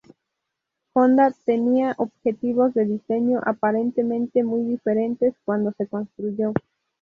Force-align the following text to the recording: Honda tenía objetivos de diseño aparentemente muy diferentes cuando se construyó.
Honda 0.95 1.29
tenía 1.45 1.93
objetivos 1.99 2.73
de 2.73 2.85
diseño 2.87 3.39
aparentemente 3.45 4.43
muy 4.43 4.63
diferentes 4.63 5.35
cuando 5.45 5.73
se 5.77 5.85
construyó. 5.85 6.53